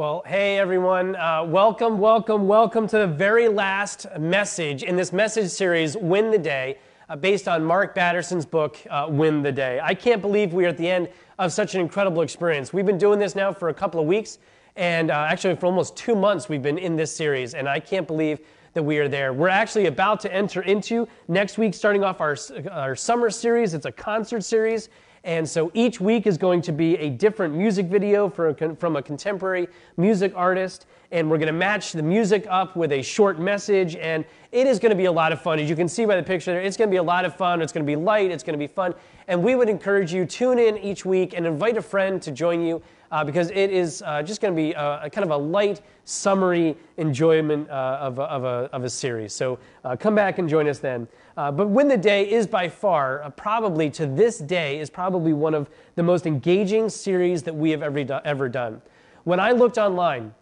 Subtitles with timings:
[0.00, 5.50] Well, hey everyone, uh, welcome, welcome, welcome to the very last message in this message
[5.50, 6.78] series, Win the Day,
[7.10, 9.78] uh, based on Mark Batterson's book, uh, Win the Day.
[9.82, 12.72] I can't believe we are at the end of such an incredible experience.
[12.72, 14.38] We've been doing this now for a couple of weeks,
[14.74, 18.06] and uh, actually for almost two months we've been in this series, and I can't
[18.06, 18.40] believe
[18.72, 19.34] that we are there.
[19.34, 22.38] We're actually about to enter into next week, starting off our,
[22.72, 23.74] our summer series.
[23.74, 24.88] It's a concert series.
[25.24, 29.02] And so each week is going to be a different music video a, from a
[29.02, 30.86] contemporary music artist.
[31.12, 33.96] And we're going to match the music up with a short message.
[33.96, 35.58] And it is going to be a lot of fun.
[35.58, 37.36] As you can see by the picture there, it's going to be a lot of
[37.36, 37.60] fun.
[37.60, 38.30] It's going to be light.
[38.30, 38.94] It's going to be fun.
[39.28, 42.62] And we would encourage you tune in each week and invite a friend to join
[42.62, 45.36] you uh, because it is uh, just going to be a, a, kind of a
[45.36, 49.32] light, summary enjoyment uh, of, a, of, a, of a series.
[49.32, 51.08] So uh, come back and join us then.
[51.36, 55.54] Uh, but Win the Day is by far, probably to this day, is probably one
[55.54, 58.80] of the most engaging series that we have ever, do- ever done.
[59.24, 60.34] When I looked online,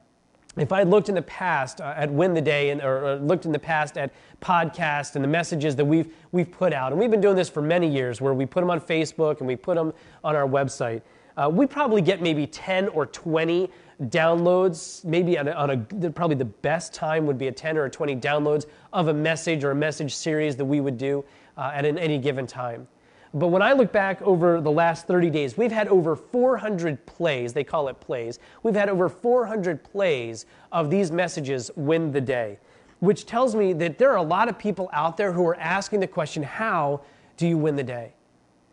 [0.57, 3.17] if I had looked in the past uh, at Win the Day and, or, or,
[3.17, 7.01] looked in the past at podcasts and the messages that we've, we've put out, and
[7.01, 9.57] we've been doing this for many years where we put them on Facebook and we
[9.57, 9.93] put them
[10.25, 11.03] on our website,
[11.39, 13.71] uh, we probably get maybe 10 or 20
[14.05, 17.89] downloads, maybe on a, on a, probably the best time would be a 10 or
[17.89, 21.25] 20 downloads of a message or a message series that we would do
[21.57, 22.89] uh, at an, any given time.
[23.35, 27.53] But when I look back over the last 30 days, we've had over 400 plays.
[27.53, 28.41] They call it plays.
[28.65, 32.59] We've had over 400 plays of these messages win the day,
[32.99, 36.01] which tells me that there are a lot of people out there who are asking
[36.01, 37.03] the question how
[37.37, 38.15] do you win the day?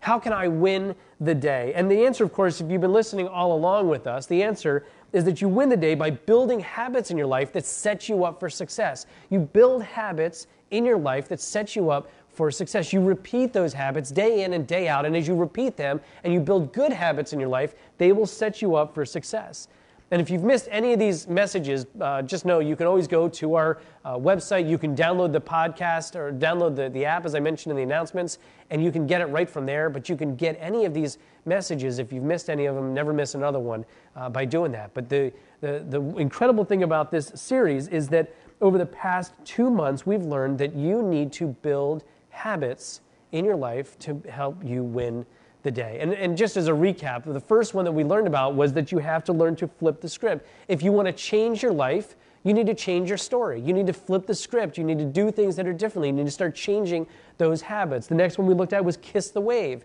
[0.05, 1.73] How can I win the day?
[1.73, 4.85] And the answer, of course, if you've been listening all along with us, the answer
[5.13, 8.23] is that you win the day by building habits in your life that set you
[8.23, 9.07] up for success.
[9.31, 12.93] You build habits in your life that set you up for success.
[12.93, 16.31] You repeat those habits day in and day out, and as you repeat them and
[16.31, 19.69] you build good habits in your life, they will set you up for success.
[20.16, 23.27] And if you've missed any of these messages, uh, just know you can always go
[23.27, 24.66] to our uh, website.
[24.66, 27.83] You can download the podcast or download the, the app, as I mentioned in the
[27.83, 29.89] announcements, and you can get it right from there.
[29.89, 33.12] But you can get any of these messages, if you've missed any of them, never
[33.12, 33.84] miss another one
[34.16, 34.94] uh, by doing that.
[34.94, 39.69] But the, the, the incredible thing about this series is that over the past two
[39.69, 43.01] months, we've learned that you need to build habits
[43.34, 45.25] in your life to help you win
[45.65, 45.97] the day.
[45.99, 48.93] And, and just as a recap, the first one that we learned about was that
[48.93, 50.47] you have to learn to flip the script.
[50.69, 53.59] If you want to change your life, you need to change your story.
[53.59, 54.77] You need to flip the script.
[54.77, 56.09] You need to do things that are differently.
[56.09, 58.07] You need to start changing those habits.
[58.07, 59.83] The next one we looked at was kiss the wave.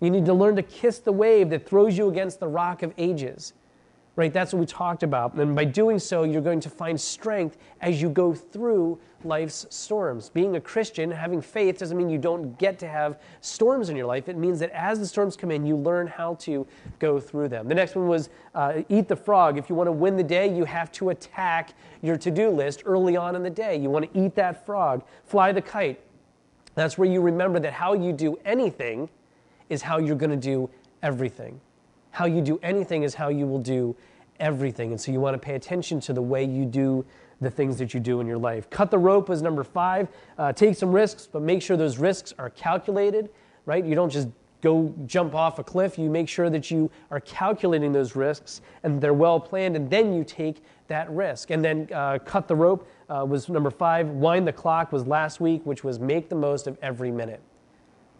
[0.00, 2.92] You need to learn to kiss the wave that throws you against the rock of
[2.98, 3.54] ages
[4.16, 4.32] right?
[4.32, 5.34] That's what we talked about.
[5.34, 10.30] And by doing so, you're going to find strength as you go through life's storms.
[10.30, 14.06] Being a Christian, having faith, doesn't mean you don't get to have storms in your
[14.06, 14.28] life.
[14.28, 16.66] It means that as the storms come in, you learn how to
[16.98, 17.68] go through them.
[17.68, 19.58] The next one was uh, eat the frog.
[19.58, 22.82] If you want to win the day, you have to attack your to do list
[22.86, 23.76] early on in the day.
[23.76, 26.00] You want to eat that frog, fly the kite.
[26.74, 29.08] That's where you remember that how you do anything
[29.68, 30.70] is how you're going to do
[31.02, 31.60] everything.
[32.10, 33.96] How you do anything is how you will do
[34.38, 34.90] everything.
[34.90, 37.04] And so you want to pay attention to the way you do
[37.40, 38.68] the things that you do in your life.
[38.68, 40.08] Cut the rope was number five.
[40.36, 43.30] Uh, take some risks, but make sure those risks are calculated,
[43.64, 43.84] right?
[43.84, 44.28] You don't just
[44.60, 45.98] go jump off a cliff.
[45.98, 50.12] You make sure that you are calculating those risks and they're well planned, and then
[50.12, 51.50] you take that risk.
[51.50, 54.08] And then uh, cut the rope uh, was number five.
[54.08, 57.40] Wind the clock was last week, which was make the most of every minute.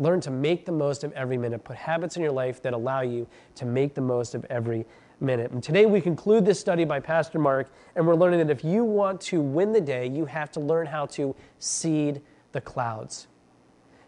[0.00, 1.62] Learn to make the most of every minute.
[1.62, 4.86] Put habits in your life that allow you to make the most of every
[5.20, 5.50] minute.
[5.50, 8.82] And today we conclude this study by Pastor Mark, and we're learning that if you
[8.82, 12.22] want to win the day, you have to learn how to seed
[12.52, 13.28] the clouds.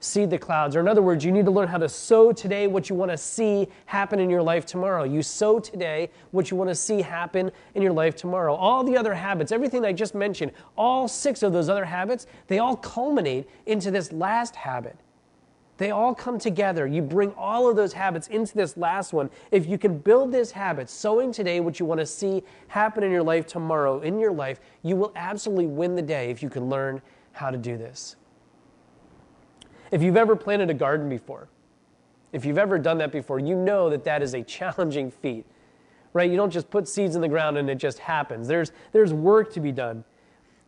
[0.01, 0.75] Seed the clouds.
[0.77, 3.11] Or, in other words, you need to learn how to sow today what you want
[3.11, 5.05] to see happen in your life tomorrow.
[5.05, 8.55] You sow today what you want to see happen in your life tomorrow.
[8.55, 12.61] All the other habits, everything I just mentioned, all six of those other habits, they
[12.61, 14.97] all culminate into this last habit
[15.83, 16.87] they all come together.
[16.87, 19.29] You bring all of those habits into this last one.
[19.51, 23.11] If you can build this habit, sowing today what you want to see happen in
[23.11, 26.69] your life tomorrow, in your life, you will absolutely win the day if you can
[26.69, 27.03] learn
[27.33, 28.15] how to do this.
[29.91, 31.49] If you've ever planted a garden before,
[32.33, 35.45] if you've ever done that before, you know that that is a challenging feat,
[36.13, 36.31] right?
[36.31, 38.47] You don't just put seeds in the ground and it just happens.
[38.47, 40.05] There's, there's work to be done.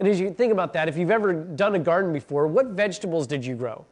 [0.01, 3.29] And as you think about that, if you've ever done a garden before, what vegetables
[3.29, 3.87] did you grow?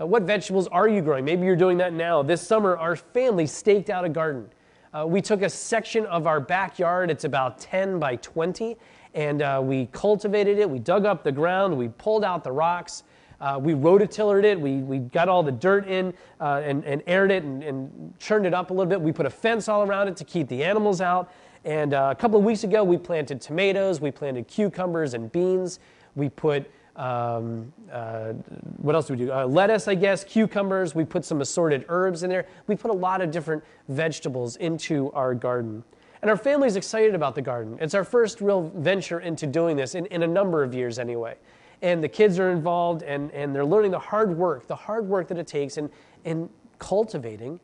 [0.00, 1.24] Uh, what vegetables are you growing?
[1.24, 2.22] Maybe you're doing that now.
[2.22, 4.48] This summer, our family staked out a garden.
[4.94, 8.76] Uh, we took a section of our backyard, it's about 10 by 20,
[9.14, 10.68] and uh, we cultivated it.
[10.68, 13.04] We dug up the ground, we pulled out the rocks,
[13.40, 17.30] uh, we rototillered it, we, we got all the dirt in uh, and, and aired
[17.30, 19.00] it and, and churned it up a little bit.
[19.00, 21.32] We put a fence all around it to keep the animals out.
[21.64, 25.80] And uh, a couple of weeks ago, we planted tomatoes, we planted cucumbers and beans.
[26.14, 28.32] We put, um, uh,
[28.78, 29.32] what else do we do?
[29.32, 30.94] Uh, lettuce, I guess, cucumbers.
[30.94, 32.46] We put some assorted herbs in there.
[32.66, 35.84] We put a lot of different vegetables into our garden.
[36.20, 37.78] And our family's excited about the garden.
[37.80, 41.36] It's our first real venture into doing this in, in a number of years, anyway.
[41.80, 45.28] And the kids are involved and, and they're learning the hard work, the hard work
[45.28, 45.90] that it takes in,
[46.24, 46.48] in
[46.78, 47.58] cultivating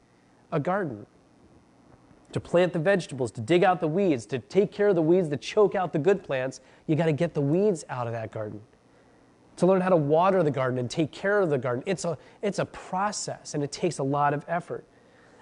[0.50, 1.06] a garden
[2.32, 5.28] to plant the vegetables, to dig out the weeds, to take care of the weeds
[5.28, 8.30] that choke out the good plants, you got to get the weeds out of that
[8.30, 8.60] garden.
[9.58, 12.16] To learn how to water the garden and take care of the garden, it's a,
[12.42, 14.84] it's a process and it takes a lot of effort.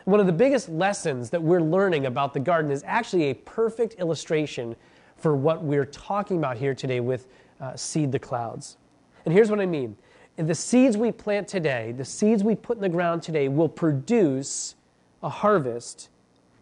[0.05, 3.95] One of the biggest lessons that we're learning about the garden is actually a perfect
[3.95, 4.77] illustration
[5.17, 7.27] for what we're talking about here today with
[7.61, 8.77] uh, Seed the Clouds.
[9.25, 9.97] And here's what I mean
[10.37, 14.75] the seeds we plant today, the seeds we put in the ground today, will produce
[15.23, 16.11] a harvest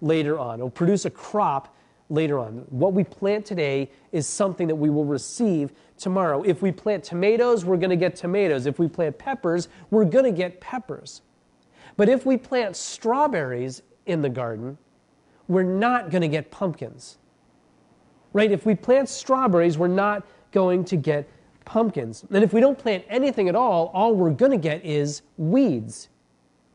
[0.01, 0.61] later on.
[0.61, 1.74] It'll produce a crop
[2.11, 2.65] later on.
[2.71, 6.43] What we plant today is something that we will receive tomorrow.
[6.43, 8.67] If we plant tomatoes, we're going to get tomatoes.
[8.67, 11.23] If we plant peppers, we're going to get peppers.
[11.97, 14.79] But if we plant strawberries in the garden,
[15.49, 17.19] we're not going to get pumpkins.
[18.33, 18.51] Right?
[18.51, 21.29] If we plant strawberries, we're not going to get
[21.65, 22.25] pumpkins.
[22.31, 26.09] And if we don't plant anything at all, all we're going to get is weeds.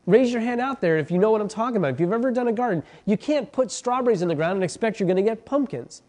[0.06, 1.94] Raise your hand out there if you know what I'm talking about.
[1.94, 4.98] If you've ever done a garden, you can't put strawberries in the ground and expect
[4.98, 6.02] you're going to get pumpkins.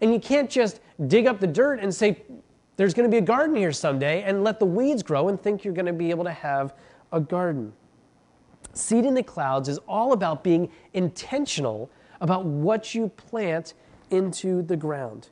[0.00, 2.22] And you can't just dig up the dirt and say,
[2.76, 5.64] there's going to be a garden here someday and let the weeds grow and think
[5.64, 6.74] you're going to be able to have
[7.12, 7.72] a garden.
[8.74, 11.90] Seed in the clouds is all about being intentional
[12.20, 13.74] about what you plant
[14.10, 15.28] into the ground.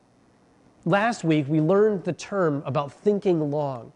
[0.86, 3.92] Last week, we learned the term about thinking long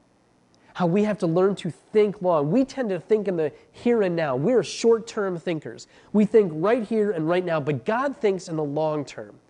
[0.79, 2.53] how we have to learn to think long.
[2.53, 4.37] We tend to think in the here and now.
[4.37, 5.89] We're short term thinkers.
[6.13, 9.41] We think right here and right now, but God thinks in the long term.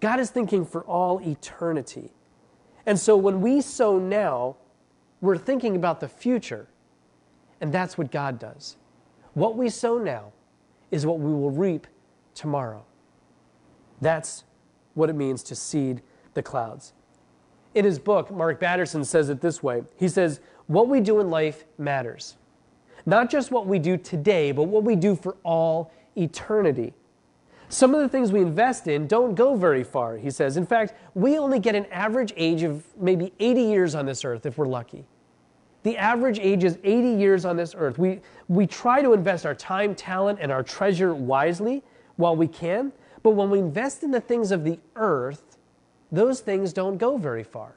[0.00, 2.12] God is thinking for all eternity.
[2.86, 4.56] And so when we sow now,
[5.20, 6.66] we're thinking about the future.
[7.60, 8.78] And that's what God does.
[9.34, 10.32] What we sow now
[10.90, 11.86] is what we will reap
[12.34, 12.86] tomorrow.
[14.00, 14.44] That's
[14.94, 16.00] what it means to seed
[16.32, 16.94] the clouds.
[17.74, 21.30] In his book, Mark Batterson says it this way He says, what we do in
[21.30, 22.36] life matters.
[23.06, 26.94] Not just what we do today, but what we do for all eternity.
[27.68, 30.56] Some of the things we invest in don't go very far, he says.
[30.56, 34.46] In fact, we only get an average age of maybe 80 years on this earth
[34.46, 35.04] if we're lucky.
[35.82, 37.98] The average age is 80 years on this earth.
[37.98, 41.82] We, we try to invest our time, talent, and our treasure wisely
[42.16, 42.92] while we can,
[43.22, 45.53] but when we invest in the things of the earth,
[46.16, 47.74] those things don't go very far.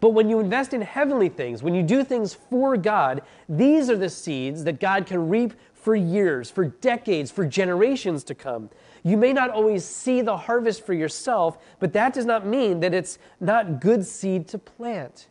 [0.00, 3.96] But when you invest in heavenly things, when you do things for God, these are
[3.96, 8.70] the seeds that God can reap for years, for decades, for generations to come.
[9.02, 12.94] You may not always see the harvest for yourself, but that does not mean that
[12.94, 15.28] it's not good seed to plant.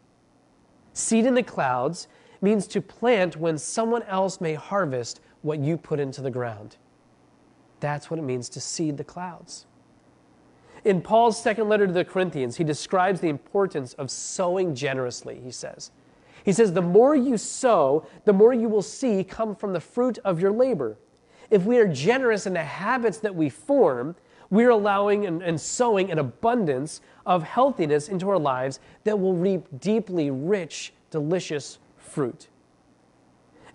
[0.93, 2.07] Seed in the clouds
[2.41, 6.77] means to plant when someone else may harvest what you put into the ground.
[7.79, 9.65] That's what it means to seed the clouds.
[10.85, 15.51] In Paul's second letter to the Corinthians, he describes the importance of sowing generously, he
[15.51, 15.91] says.
[16.43, 20.17] He says, The more you sow, the more you will see come from the fruit
[20.23, 20.97] of your labor.
[21.49, 24.15] If we are generous in the habits that we form,
[24.49, 29.65] we're allowing and, and sowing an abundance of healthiness into our lives that will reap
[29.79, 32.47] deeply rich, delicious fruit.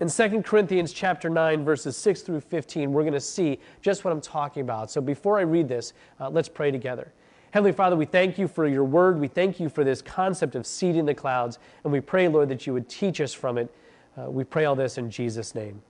[0.00, 4.10] In 2 Corinthians chapter 9, verses 6 through 15, we're going to see just what
[4.10, 4.90] I'm talking about.
[4.90, 7.12] So before I read this, uh, let's pray together.
[7.52, 9.20] Heavenly Father, we thank you for your word.
[9.20, 11.60] We thank you for this concept of seeding the clouds.
[11.84, 13.72] And we pray, Lord, that you would teach us from it.
[14.18, 15.80] Uh, we pray all this in Jesus' name.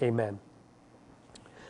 [0.00, 0.38] Amen.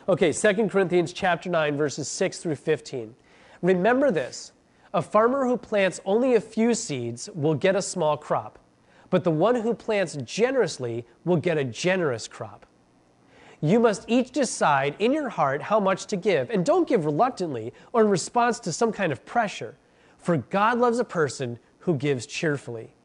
[0.07, 3.15] Okay, 2 Corinthians chapter 9, verses 6 through 15.
[3.63, 4.51] Remember this
[4.93, 8.59] a farmer who plants only a few seeds will get a small crop
[9.11, 12.65] but the one who plants generously will get a generous crop.
[13.61, 17.73] You must each decide in your heart how much to give, and don't give reluctantly
[17.93, 19.77] or in response to some kind of pressure,
[20.17, 22.95] for God loves a person who gives cheerfully.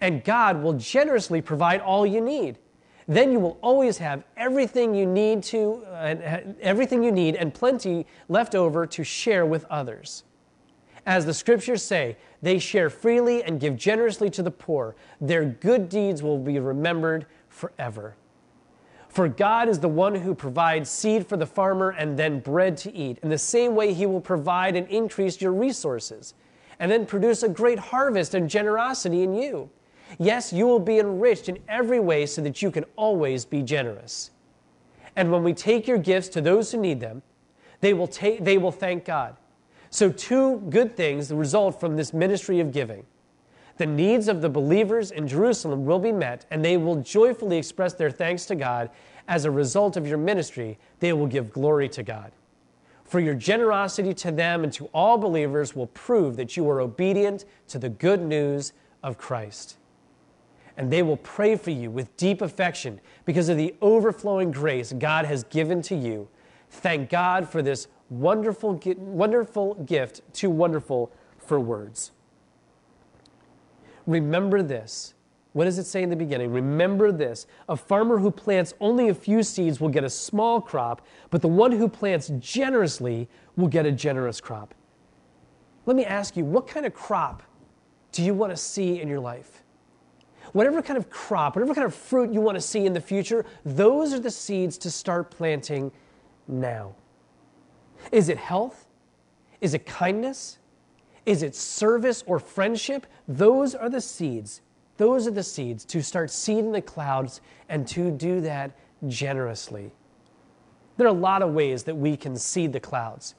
[0.00, 2.58] And God will generously provide all you need.
[3.06, 8.06] Then you will always have everything you need to uh, everything you need and plenty
[8.28, 10.24] left over to share with others.
[11.06, 14.96] As the scriptures say, they share freely and give generously to the poor.
[15.20, 18.16] Their good deeds will be remembered forever.
[19.08, 22.92] For God is the one who provides seed for the farmer and then bread to
[22.92, 23.18] eat.
[23.22, 26.34] In the same way, He will provide and increase your resources,
[26.80, 29.70] and then produce a great harvest and generosity in you.
[30.18, 34.30] Yes, you will be enriched in every way so that you can always be generous.
[35.16, 37.22] And when we take your gifts to those who need them,
[37.80, 39.36] they will, take, they will thank God.
[39.94, 43.06] So, two good things result from this ministry of giving.
[43.76, 47.94] The needs of the believers in Jerusalem will be met, and they will joyfully express
[47.94, 48.90] their thanks to God.
[49.28, 52.32] As a result of your ministry, they will give glory to God.
[53.04, 57.44] For your generosity to them and to all believers will prove that you are obedient
[57.68, 58.72] to the good news
[59.04, 59.76] of Christ.
[60.76, 65.24] And they will pray for you with deep affection because of the overflowing grace God
[65.26, 66.26] has given to you.
[66.68, 72.12] Thank God for this wonderful, wonderful gift, too wonderful for words.
[74.06, 75.14] Remember this.
[75.52, 76.50] What does it say in the beginning?
[76.50, 77.46] Remember this.
[77.68, 81.48] A farmer who plants only a few seeds will get a small crop, but the
[81.48, 84.74] one who plants generously will get a generous crop.
[85.86, 87.42] Let me ask you, what kind of crop
[88.10, 89.62] do you want to see in your life?
[90.52, 93.44] Whatever kind of crop, whatever kind of fruit you want to see in the future,
[93.64, 95.92] those are the seeds to start planting
[96.48, 96.94] now.
[98.12, 98.86] Is it health?
[99.60, 100.58] Is it kindness?
[101.26, 103.06] Is it service or friendship?
[103.26, 104.60] Those are the seeds.
[104.96, 108.72] Those are the seeds to start seeding the clouds and to do that
[109.08, 109.90] generously.
[110.96, 113.34] There are a lot of ways that we can seed the clouds.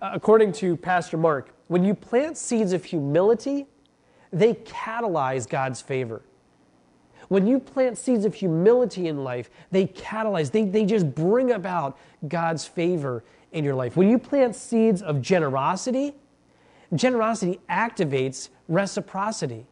[0.00, 3.66] Uh, according to Pastor Mark, when you plant seeds of humility,
[4.32, 6.22] they catalyze God's favor.
[7.28, 11.96] When you plant seeds of humility in life, they catalyze, they, they just bring about
[12.28, 13.96] God's favor in your life.
[13.96, 16.14] When you plant seeds of generosity,
[16.94, 19.66] generosity activates reciprocity.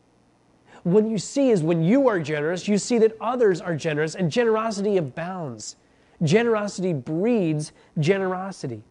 [0.85, 4.31] What you see is when you are generous, you see that others are generous, and
[4.31, 5.77] generosity abounds.
[6.23, 8.83] Generosity breeds generosity.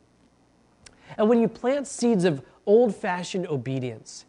[1.17, 4.25] And when you plant seeds of old fashioned obedience,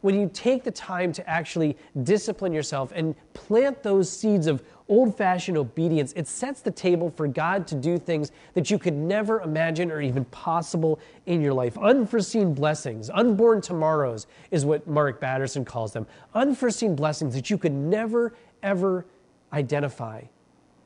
[0.00, 5.16] when you take the time to actually discipline yourself and plant those seeds of old
[5.16, 9.40] fashioned obedience, it sets the table for God to do things that you could never
[9.40, 11.78] imagine or even possible in your life.
[11.78, 16.06] Unforeseen blessings, unborn tomorrows is what Mark Batterson calls them.
[16.34, 19.06] Unforeseen blessings that you could never, ever
[19.52, 20.22] identify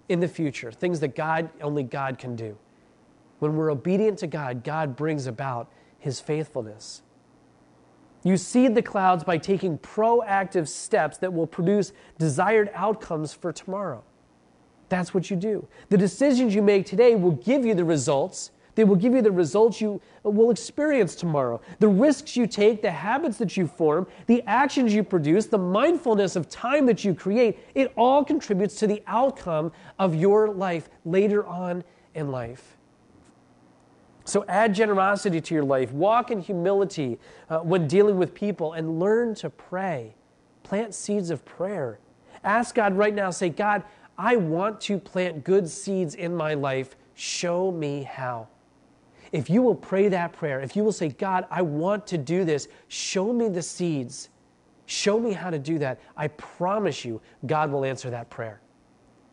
[0.08, 2.56] in the future, things that God, only God can do.
[3.38, 7.02] When we're obedient to God, God brings about his faithfulness.
[8.24, 14.02] You seed the clouds by taking proactive steps that will produce desired outcomes for tomorrow.
[14.88, 15.68] That's what you do.
[15.90, 18.50] The decisions you make today will give you the results.
[18.76, 21.60] They will give you the results you uh, will experience tomorrow.
[21.80, 26.34] The risks you take, the habits that you form, the actions you produce, the mindfulness
[26.34, 31.46] of time that you create, it all contributes to the outcome of your life later
[31.46, 32.78] on in life.
[34.24, 35.92] So add generosity to your life.
[35.92, 37.18] Walk in humility
[37.50, 40.14] uh, when dealing with people and learn to pray.
[40.62, 41.98] Plant seeds of prayer.
[42.42, 43.84] Ask God right now, say, God,
[44.16, 46.96] I want to plant good seeds in my life.
[47.14, 48.48] Show me how.
[49.30, 52.44] If you will pray that prayer, if you will say, God, I want to do
[52.44, 54.30] this, show me the seeds.
[54.86, 56.00] Show me how to do that.
[56.16, 58.60] I promise you, God will answer that prayer.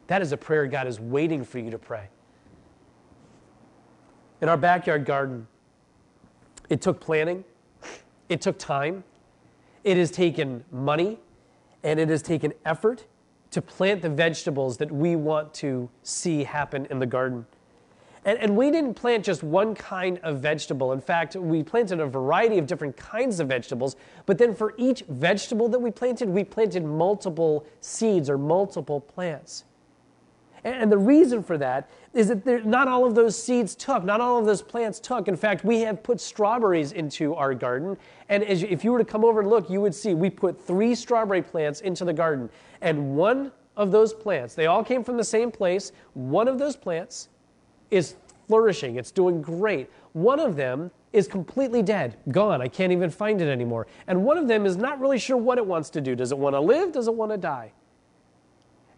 [0.07, 2.09] That is a prayer God is waiting for you to pray
[4.41, 5.47] in our backyard garden,
[6.69, 7.43] it took planning,
[8.29, 9.03] it took time,
[9.83, 11.19] it has taken money,
[11.83, 13.05] and it has taken effort
[13.51, 17.45] to plant the vegetables that we want to see happen in the garden.
[18.23, 20.93] And, and, we didn't plant just one kind of vegetable.
[20.93, 23.95] In fact, we planted a variety of different kinds of vegetables.
[24.27, 29.63] But then for each vegetable that we planted, we planted multiple seeds or multiple plants.
[30.63, 34.37] And the reason for that is that not all of those seeds took, not all
[34.37, 35.27] of those plants took.
[35.27, 37.97] In fact, we have put strawberries into our garden.
[38.29, 40.61] And as, if you were to come over and look, you would see we put
[40.61, 42.49] three strawberry plants into the garden.
[42.81, 46.75] And one of those plants, they all came from the same place, one of those
[46.75, 47.29] plants
[47.89, 48.15] is
[48.47, 49.89] flourishing, it's doing great.
[50.13, 52.61] One of them is completely dead, gone.
[52.61, 53.87] I can't even find it anymore.
[54.07, 56.15] And one of them is not really sure what it wants to do.
[56.15, 56.91] Does it want to live?
[56.91, 57.71] Does it want to die?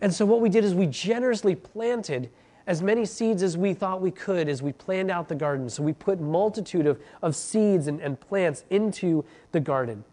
[0.04, 2.30] And so what we did is we generously planted
[2.68, 5.70] as many seeds as we thought we could as we planned out the garden.
[5.70, 10.04] So we put multitude of, of seeds and, and plants into the garden.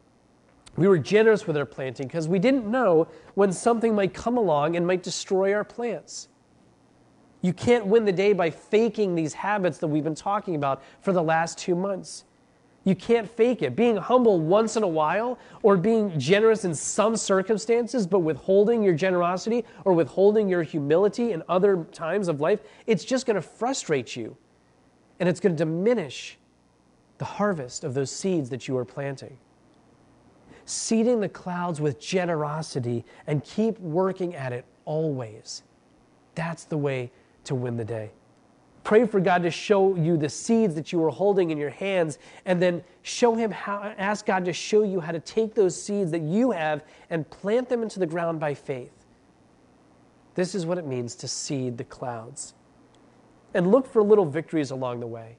[0.76, 4.76] We were generous with our planting because we didn't know when something might come along
[4.76, 6.28] and might destroy our plants.
[7.42, 11.12] You can't win the day by faking these habits that we've been talking about for
[11.12, 12.26] the last two months.
[12.84, 13.76] You can't fake it.
[13.76, 18.94] Being humble once in a while or being generous in some circumstances, but withholding your
[18.94, 24.16] generosity or withholding your humility in other times of life, it's just going to frustrate
[24.16, 24.36] you.
[25.18, 26.38] And it's going to diminish
[27.18, 29.36] the harvest of those seeds that you are planting.
[30.64, 35.62] Seeding the clouds with generosity and keep working at it always.
[36.34, 37.12] That's the way
[37.44, 38.12] to win the day.
[38.82, 42.18] Pray for God to show you the seeds that you are holding in your hands,
[42.46, 46.10] and then show Him how, ask God to show you how to take those seeds
[46.12, 49.06] that you have and plant them into the ground by faith.
[50.34, 52.54] This is what it means to seed the clouds.
[53.52, 55.36] And look for little victories along the way.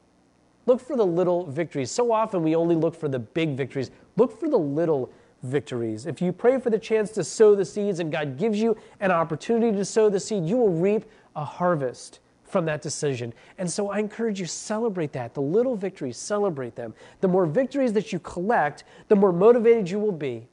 [0.66, 1.90] Look for the little victories.
[1.92, 3.90] So often we only look for the big victories.
[4.18, 5.12] Look for the little
[5.44, 6.06] victories.
[6.06, 9.12] If you pray for the chance to sow the seeds and God gives you an
[9.12, 11.06] opportunity to sow the seed, you will reap
[11.36, 12.21] a harvest
[12.52, 13.34] from that decision.
[13.58, 15.34] And so I encourage you celebrate that.
[15.34, 16.94] The little victories, celebrate them.
[17.22, 20.48] The more victories that you collect, the more motivated you will be.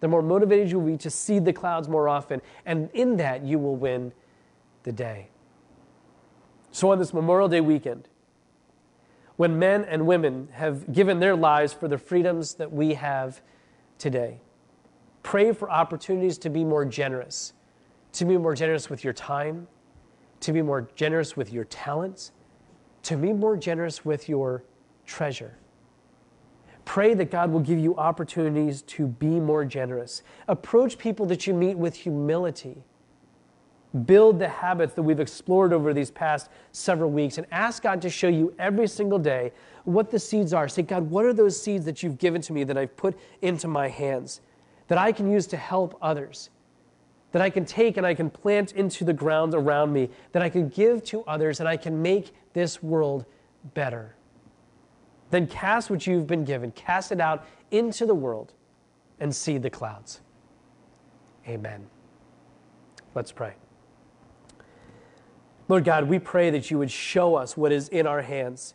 [0.00, 3.44] The more motivated you will be to see the clouds more often, and in that
[3.44, 4.12] you will win
[4.84, 5.28] the day.
[6.70, 8.08] So on this Memorial Day weekend,
[9.36, 13.40] when men and women have given their lives for the freedoms that we have
[13.98, 14.40] today,
[15.22, 17.52] pray for opportunities to be more generous,
[18.12, 19.66] to be more generous with your time,
[20.40, 22.32] to be more generous with your talents,
[23.02, 24.64] to be more generous with your
[25.06, 25.56] treasure.
[26.84, 30.22] Pray that God will give you opportunities to be more generous.
[30.48, 32.82] Approach people that you meet with humility.
[34.06, 38.10] Build the habits that we've explored over these past several weeks and ask God to
[38.10, 39.52] show you every single day
[39.84, 40.68] what the seeds are.
[40.68, 43.68] Say, God, what are those seeds that you've given to me that I've put into
[43.68, 44.40] my hands
[44.86, 46.50] that I can use to help others?
[47.32, 50.48] That I can take and I can plant into the ground around me, that I
[50.48, 53.26] can give to others, and I can make this world
[53.74, 54.14] better.
[55.30, 58.54] Then cast what you've been given, cast it out into the world,
[59.20, 60.20] and seed the clouds.
[61.46, 61.86] Amen.
[63.14, 63.54] Let's pray.
[65.68, 68.74] Lord God, we pray that you would show us what is in our hands.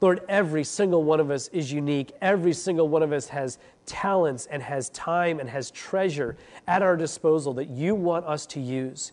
[0.00, 2.12] Lord, every single one of us is unique.
[2.20, 6.36] Every single one of us has talents and has time and has treasure
[6.66, 9.12] at our disposal that you want us to use.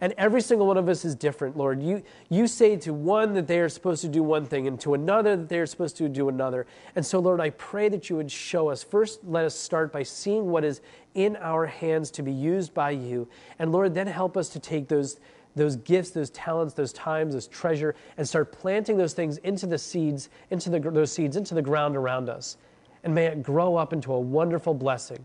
[0.00, 1.82] And every single one of us is different, Lord.
[1.82, 4.94] You, you say to one that they are supposed to do one thing, and to
[4.94, 6.66] another that they are supposed to do another.
[6.94, 8.82] And so, Lord, I pray that you would show us.
[8.82, 10.82] First, let us start by seeing what is
[11.14, 13.26] in our hands to be used by you.
[13.58, 15.18] And Lord, then help us to take those
[15.54, 19.78] those gifts, those talents, those times, those treasure, and start planting those things into the
[19.78, 22.58] seeds, into the, those seeds, into the ground around us.
[23.06, 25.24] And may it grow up into a wonderful blessing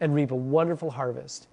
[0.00, 1.48] and reap a wonderful harvest.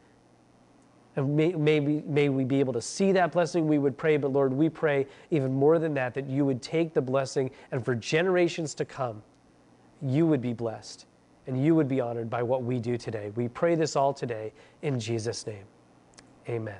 [1.17, 4.15] And may, may, we, may we be able to see that blessing, we would pray.
[4.15, 7.83] But Lord, we pray even more than that, that you would take the blessing and
[7.83, 9.21] for generations to come,
[10.01, 11.05] you would be blessed
[11.47, 13.33] and you would be honored by what we do today.
[13.35, 15.65] We pray this all today in Jesus' name.
[16.47, 16.79] Amen.